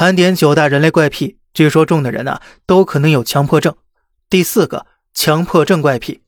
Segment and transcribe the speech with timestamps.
[0.00, 3.74] 盘点九大人类怪癖，据说中的人呢都可能有强迫症。
[4.30, 6.22] 第四个，强迫症怪癖，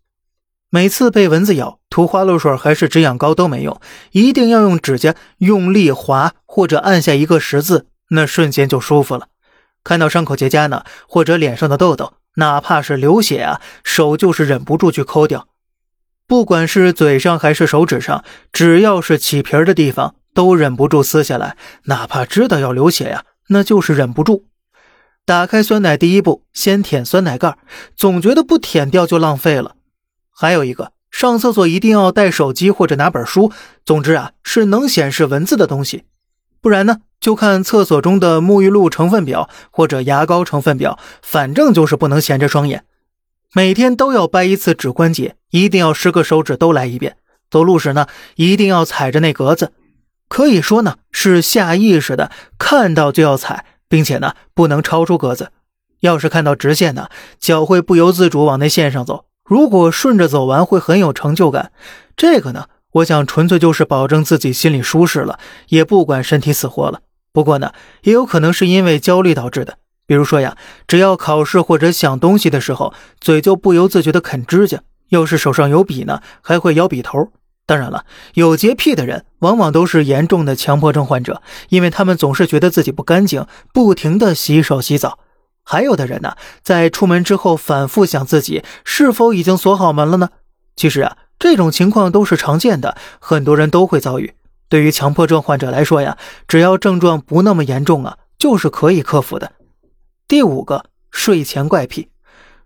[0.71, 3.81] 每次被蚊子咬，涂花露水还是止痒膏都没用，
[4.11, 9.29] 一定要用指甲用力划或者按下一个十字，那瞬间就舒服了。
[9.85, 15.47] 看到伤口结痂呢，或者脸上的痘痘，哪怕是流血啊，手就是忍不住去抠掉。
[16.27, 23.23] 不管是嘴上还是手指上，只要是起皮儿的地方，都忍不住撕下来，哪怕知道要流血呀。
[23.51, 24.47] 那就是忍不住。
[25.27, 27.57] 打开酸奶第一步，先舔酸奶盖，
[27.95, 29.77] 总觉得不舔掉就浪费了。
[30.35, 33.53] 还有一个，上厕所一定要带手机或者拿本书，
[33.85, 36.05] 总之啊，是能显示文字的东西。
[36.61, 42.85] 不然呢，就看厕所中的沐浴露成分表或者牙膏成分表，反正就是不能闲着双眼。
[43.55, 47.17] 每天都要掰一次指关节，一定要十个手指都来一遍。
[47.51, 48.07] 走路时呢，
[48.37, 49.73] 一定要踩着那格子。
[50.29, 55.53] 可以说呢，是下意识的看到就要踩，并且呢不能超出格子。
[56.01, 59.27] 要是看到直线呢，脚会不由自主往那线上走。
[59.45, 61.73] 如果顺着走完，会很有成就感。
[62.17, 67.01] 这个呢，我想纯粹就是保证自己心里舒适了，也不管身体死活了。
[67.35, 69.77] 不过呢，也有可能是因为焦虑导致的。
[70.07, 70.57] 比如说呀，
[70.89, 74.79] 只要考试或者想东西的时候，嘴就不由自觉的啃指甲；
[75.11, 77.31] 要是手上有笔呢，还会咬笔头。
[77.71, 78.05] 当然了，
[78.35, 85.21] 有洁癖的人往往都是严重的强迫症患者，因为他们总是觉得自己不干净，不停的洗手洗澡。
[85.63, 90.31] 还有的人呢，在出门之后反复想自己是否已经锁好门了呢？
[90.75, 94.35] 其实啊，这种情况都是常见的，很多人都会遭遇。
[94.69, 99.53] 对于强迫症患者来说呀，只要症状不那么严重啊，就是可以克服的。
[100.27, 102.09] 第五个，睡前怪癖，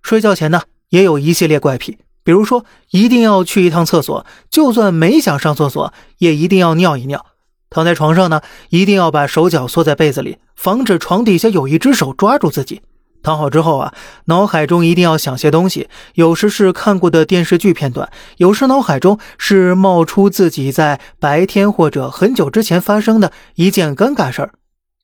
[0.01, 1.99] 睡觉前呢，也有一系列怪癖。
[2.25, 7.27] 比如说，一定要去一趟厕所，就算没想上厕所，也一定要尿一尿。
[7.71, 12.81] 躺在床上呢，一定要把手脚缩在被子里，防止床底下有一只手抓住自己。
[13.23, 13.95] 躺好之后啊，
[14.27, 24.53] 脑海中一定要想些东西，有时是看过的电视剧片段，有时脑海中是冒出自己在白天或者很久之前发生的一件尴尬事儿。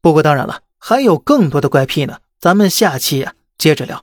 [0.03, 4.03] 不过当然了，还有更多的怪癖呢，咱们下期呀接着聊。